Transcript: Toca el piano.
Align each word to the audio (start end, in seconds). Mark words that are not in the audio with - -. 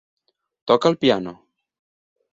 Toca 0.71 0.89
el 0.93 0.97
piano. 1.05 1.31